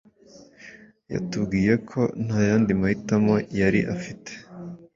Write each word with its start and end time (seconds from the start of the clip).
yatubwiye 1.13 1.73
ko 1.89 2.01
nta 2.25 2.39
yandi 2.49 2.71
mahitamo 2.81 3.35
yari 3.59 3.81
afite, 3.95 4.31